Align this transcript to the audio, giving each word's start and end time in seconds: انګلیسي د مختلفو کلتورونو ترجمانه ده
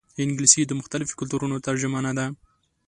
انګلیسي 0.23 0.61
د 0.67 0.71
مختلفو 0.79 1.17
کلتورونو 1.19 1.55
ترجمانه 1.67 2.11
ده 2.17 2.25